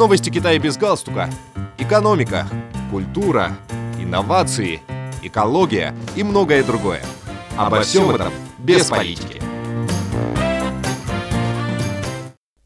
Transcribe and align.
Новости 0.00 0.30
Китая 0.30 0.58
без 0.58 0.78
галстука. 0.78 1.28
Экономика, 1.76 2.48
культура, 2.90 3.58
инновации, 3.98 4.80
экология 5.22 5.94
и 6.16 6.22
многое 6.22 6.64
другое. 6.64 7.02
Обо 7.54 7.82
всем 7.82 8.08
этом 8.08 8.32
без 8.58 8.86
политики. 8.86 9.42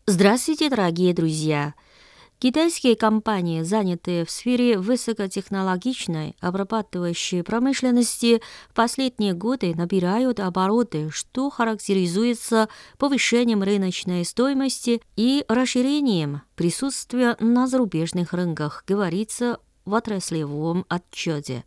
Здравствуйте, 0.07 0.71
дорогие 0.71 1.13
друзья! 1.13 1.75
Китайские 2.39 2.95
компании, 2.95 3.63
занятые 3.63 4.27
в 4.27 4.31
сфере 4.31 4.79
высокотехнологичной 4.79 6.37
обрабатывающей 6.41 7.43
промышленности, 7.43 8.43
в 8.69 8.75
последние 8.75 9.33
годы 9.33 9.75
набирают 9.75 10.41
обороты, 10.41 11.11
что 11.11 11.49
характеризуется 11.49 12.69
повышением 12.99 13.63
рыночной 13.63 14.25
стоимости 14.25 15.01
и 15.17 15.45
расширением 15.49 16.43
присутствия 16.55 17.37
на 17.41 17.67
зарубежных 17.67 18.35
рынках, 18.35 18.85
говорится 18.87 19.59
в 19.87 19.95
отраслевом 19.95 20.85
отчете. 20.89 21.65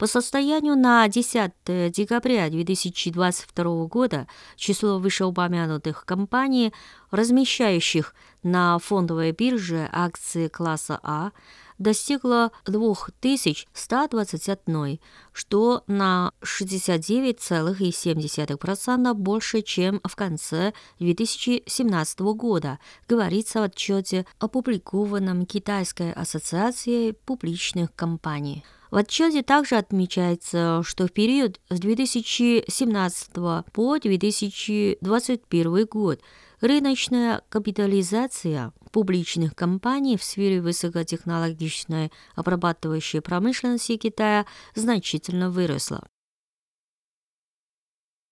По 0.00 0.06
состоянию 0.06 0.76
на 0.76 1.06
10 1.08 1.52
декабря 1.92 2.48
2022 2.48 3.84
года 3.84 4.26
число 4.56 4.98
вышеупомянутых 4.98 6.06
компаний, 6.06 6.72
размещающих 7.10 8.14
на 8.42 8.78
фондовой 8.78 9.32
бирже 9.32 9.86
акции 9.92 10.48
класса 10.48 10.98
А, 11.02 11.32
достигло 11.76 12.50
2121, 12.64 15.00
что 15.34 15.84
на 15.86 16.32
69,7% 16.40 19.12
больше, 19.12 19.60
чем 19.60 20.00
в 20.02 20.16
конце 20.16 20.72
2017 20.98 22.20
года, 22.20 22.78
говорится 23.06 23.60
в 23.60 23.64
отчете, 23.64 24.24
опубликованном 24.38 25.44
Китайской 25.44 26.14
ассоциацией 26.14 27.12
публичных 27.12 27.94
компаний. 27.94 28.64
В 28.90 28.96
отчете 28.96 29.42
также 29.44 29.76
отмечается, 29.76 30.82
что 30.84 31.06
в 31.06 31.12
период 31.12 31.60
с 31.68 31.78
2017 31.78 33.30
по 33.72 33.98
2021 33.98 35.86
год 35.86 36.20
рыночная 36.60 37.42
капитализация 37.48 38.72
публичных 38.90 39.54
компаний 39.54 40.16
в 40.16 40.24
сфере 40.24 40.60
высокотехнологичной 40.60 42.10
обрабатывающей 42.34 43.20
промышленности 43.20 43.96
Китая 43.96 44.44
значительно 44.74 45.50
выросла. 45.50 46.08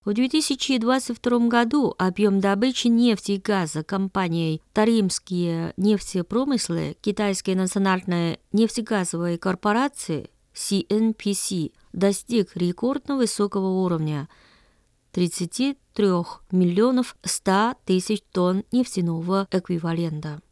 В 0.04 0.12
2022 0.12 1.48
году 1.48 1.94
объем 1.98 2.40
добычи 2.40 2.88
нефти 2.88 3.32
и 3.32 3.38
газа 3.38 3.84
компанией 3.84 4.62
«Таримские 4.72 5.74
нефтепромыслы» 5.76 6.96
Китайской 7.00 7.54
национальной 7.54 8.40
нефтегазовой 8.52 9.38
корпорации 9.38 10.30
CNPC 10.58 11.72
достиг 11.92 12.56
рекордно 12.56 13.16
высокого 13.16 13.84
уровня 13.84 14.28
33 15.12 15.76
миллионов 16.50 17.16
100 17.22 17.76
тысяч 17.84 18.22
тонн 18.32 18.64
нефтяного 18.72 19.46
эквивалента. 19.52 20.42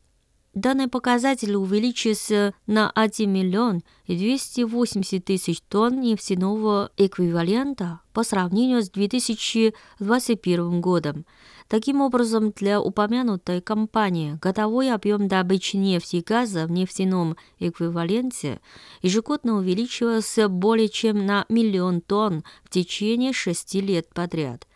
Данный 0.57 0.89
показатель 0.89 1.55
увеличился 1.55 2.55
на 2.67 2.91
1 2.91 3.31
миллион 3.31 3.83
280 4.09 5.23
тысяч 5.23 5.61
тонн 5.69 6.01
нефтяного 6.01 6.91
эквивалента 6.97 8.01
по 8.15 8.23
сравнению 8.23 8.83
с 8.83 8.89
2021 8.89 10.81
годом. 10.81 11.27
Таким 11.69 12.01
образом, 12.01 12.53
для 12.53 12.81
упомянутой 12.81 13.61
компании 13.61 14.39
годовой 14.41 14.91
объем 14.95 15.29
добычи 15.29 15.77
нефти 15.77 16.17
и 16.17 16.23
газа 16.23 16.65
в 16.65 16.71
нефтяном 16.71 17.37
эквиваленте 17.59 18.63
ежегодно 19.03 19.59
увеличивался 19.59 20.49
более 20.49 20.89
чем 20.89 21.27
на 21.27 21.45
миллион 21.51 22.01
тонн 22.01 22.45
в 22.65 22.71
течение 22.71 23.35
шести 23.35 23.83
лет 23.83 24.09
подряд– 24.15 24.67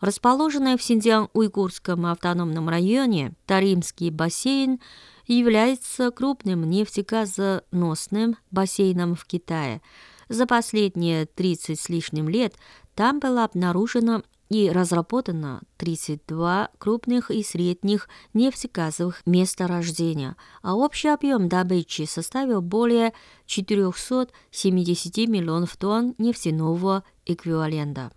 Расположенный 0.00 0.78
в 0.78 0.82
Синьцзян-Уйгурском 0.82 2.10
автономном 2.10 2.70
районе, 2.70 3.34
Таримский 3.46 4.10
бассейн 4.10 4.80
является 5.26 6.10
крупным 6.10 6.68
нефтегазоносным 6.68 8.36
бассейном 8.50 9.14
в 9.14 9.26
Китае. 9.26 9.82
За 10.30 10.46
последние 10.46 11.26
30 11.26 11.78
с 11.78 11.88
лишним 11.90 12.30
лет 12.30 12.54
там 12.94 13.20
было 13.20 13.44
обнаружено 13.44 14.22
и 14.48 14.70
разработано 14.70 15.60
32 15.76 16.70
крупных 16.78 17.30
и 17.30 17.42
средних 17.42 18.08
нефтегазовых 18.32 19.20
месторождения, 19.26 20.34
а 20.62 20.76
общий 20.76 21.08
объем 21.08 21.48
добычи 21.48 22.06
составил 22.06 22.62
более 22.62 23.12
470 23.44 25.28
миллионов 25.28 25.76
тонн 25.76 26.14
нефтяного 26.16 27.04
эквивалента. 27.26 28.12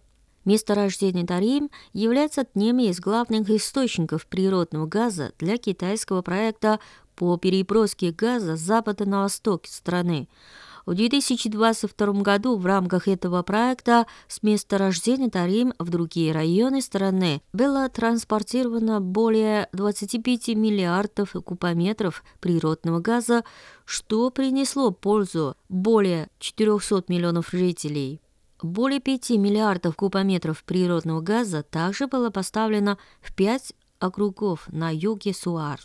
Месторождение 0.46 1.26
Тарим 1.26 1.70
является 1.94 2.42
одним 2.42 2.80
из 2.80 3.00
главных 3.00 3.50
источников 3.50 4.28
природного 4.28 4.86
газа 4.86 5.31
для 5.40 5.58
китайского 5.58 6.22
проекта 6.22 6.80
по 7.16 7.38
переброске 7.38 8.12
газа 8.12 8.58
с 8.58 8.59
запада 8.59 9.06
на 9.06 9.22
восток 9.22 9.68
страны. 9.68 10.28
В 10.86 10.96
2022 10.96 12.22
году 12.22 12.58
в 12.58 12.66
рамках 12.66 13.08
этого 13.08 13.42
проекта 13.42 14.06
с 14.28 14.44
месторождения 14.44 15.30
Тарим 15.30 15.74
в 15.80 15.90
другие 15.90 16.34
районы 16.34 16.81
страны 16.81 17.42
было 17.54 17.88
транспортировано 17.88 19.00
более 19.00 19.70
25 19.72 20.50
миллиардов 20.50 21.36
кубометров 21.46 22.22
природного 22.42 23.00
газа, 23.00 23.46
что 23.86 24.30
принесло 24.30 24.92
пользу 24.92 25.56
более 25.70 26.28
400 26.40 27.06
миллионов 27.08 27.52
жителей. 27.52 28.20
Более 28.63 29.01
5 29.01 29.31
миллиардов 29.31 29.97
кубометров 29.97 30.63
природного 30.63 31.19
газа 31.19 31.63
также 31.63 32.07
было 32.07 32.29
поставлено 32.29 32.97
в 33.19 33.35
пять 33.35 33.74
округов 34.00 34.69
на 34.72 34.90
юге 34.90 35.34
Суар. 35.34 35.81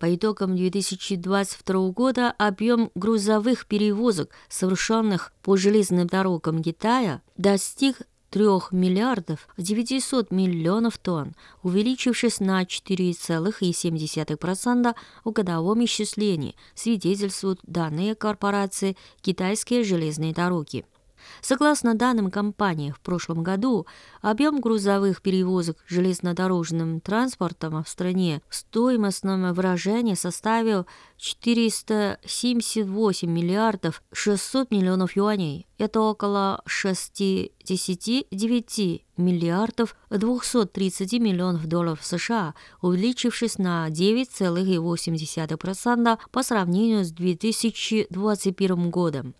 По 0.00 0.12
итогам 0.12 0.56
2022 0.56 1.90
года 1.90 2.32
объем 2.32 2.90
грузовых 2.96 3.66
перевозок, 3.66 4.32
совершенных 4.48 5.32
по 5.42 5.56
железным 5.56 6.08
дорогам 6.08 6.60
Китая, 6.60 7.22
достиг 7.36 8.02
3 8.30 8.44
миллиардов 8.72 9.48
900 9.56 10.30
миллионов 10.30 10.98
тонн, 10.98 11.34
увеличившись 11.62 12.40
на 12.40 12.62
4,7% 12.62 14.94
в 15.24 15.30
годовом 15.30 15.82
исчислении, 15.84 16.54
свидетельствуют 16.74 17.60
данные 17.62 18.14
корпорации 18.14 18.98
«Китайские 19.22 19.82
железные 19.84 20.34
дороги». 20.34 20.84
Согласно 21.40 21.94
данным 21.94 22.30
компании, 22.30 22.92
в 22.92 23.00
прошлом 23.00 23.42
году 23.42 23.86
объем 24.20 24.60
грузовых 24.60 25.22
перевозок 25.22 25.78
железнодорожным 25.86 27.00
транспортом 27.00 27.82
в 27.82 27.88
стране 27.88 28.42
в 28.48 28.54
стоимостном 28.54 29.54
выражении 29.54 30.14
составил 30.14 30.86
478 31.16 33.30
миллиардов 33.30 34.02
600 34.12 34.70
миллионов 34.70 35.16
юаней. 35.16 35.66
Это 35.78 36.00
около 36.00 36.62
69 36.66 39.04
миллиардов 39.16 39.96
230 40.10 41.12
миллионов 41.14 41.66
долларов 41.66 42.00
США, 42.02 42.54
увеличившись 42.80 43.58
на 43.58 43.88
9,8% 43.88 46.18
по 46.30 46.42
сравнению 46.42 47.04
с 47.04 47.10
2021 47.10 48.90
годом. 48.90 49.34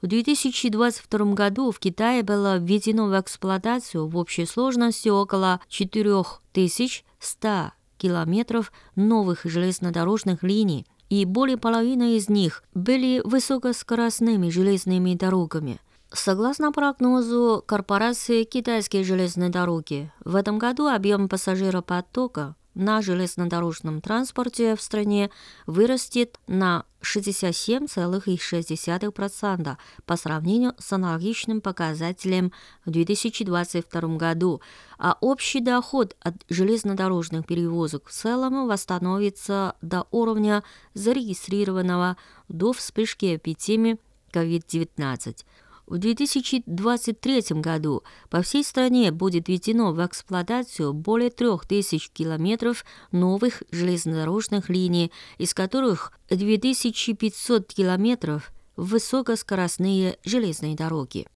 В 0.00 0.06
2022 0.06 1.32
году 1.32 1.72
в 1.72 1.80
Китае 1.80 2.22
было 2.22 2.58
введено 2.58 3.08
в 3.08 3.20
эксплуатацию 3.20 4.06
в 4.06 4.16
общей 4.16 4.46
сложности 4.46 5.08
около 5.08 5.60
4100 5.68 7.72
километров 7.96 8.72
новых 8.94 9.40
железнодорожных 9.44 10.44
линий, 10.44 10.86
и 11.10 11.24
более 11.24 11.56
половины 11.56 12.16
из 12.16 12.28
них 12.28 12.62
были 12.74 13.20
высокоскоростными 13.24 14.50
железными 14.50 15.14
дорогами. 15.14 15.80
Согласно 16.12 16.70
прогнозу 16.70 17.64
корпорации 17.66 18.44
«Китайские 18.44 19.02
железные 19.02 19.50
дороги», 19.50 20.12
в 20.24 20.36
этом 20.36 20.58
году 20.58 20.86
объем 20.86 21.28
пассажиропотока 21.28 22.54
на 22.78 23.02
железнодорожном 23.02 24.00
транспорте 24.00 24.74
в 24.76 24.80
стране 24.80 25.30
вырастет 25.66 26.38
на 26.46 26.86
67,6% 27.02 29.76
по 30.06 30.16
сравнению 30.16 30.74
с 30.78 30.90
аналогичным 30.92 31.60
показателем 31.60 32.52
в 32.86 32.92
2022 32.92 34.16
году, 34.16 34.62
а 34.96 35.18
общий 35.20 35.60
доход 35.60 36.16
от 36.20 36.36
железнодорожных 36.48 37.44
перевозок 37.46 38.06
в 38.06 38.12
целом 38.12 38.68
восстановится 38.68 39.74
до 39.82 40.06
уровня 40.12 40.62
зарегистрированного 40.94 42.16
до 42.48 42.72
вспышки 42.72 43.34
эпидемии 43.36 43.98
COVID-19. 44.32 45.44
В 45.88 45.96
2023 45.96 47.60
году 47.62 48.02
по 48.28 48.42
всей 48.42 48.62
стране 48.62 49.10
будет 49.10 49.48
введено 49.48 49.94
в 49.94 50.04
эксплуатацию 50.04 50.92
более 50.92 51.30
3000 51.30 52.10
километров 52.12 52.84
новых 53.10 53.62
железнодорожных 53.70 54.68
линий, 54.68 55.10
из 55.38 55.54
которых 55.54 56.12
2500 56.28 57.72
километров– 57.72 58.52
высокоскоростные 58.76 60.18
железные 60.26 60.76
дороги. 60.76 61.26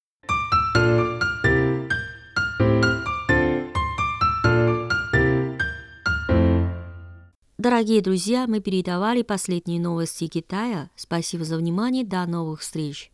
Дорогие 7.57 8.03
друзья, 8.03 8.47
мы 8.47 8.61
передавали 8.61 9.23
последние 9.23 9.81
новости 9.81 10.27
Китая. 10.27 10.91
Спасибо 10.95 11.45
за 11.45 11.57
внимание. 11.57 12.05
До 12.05 12.27
новых 12.27 12.61
встреч. 12.61 13.11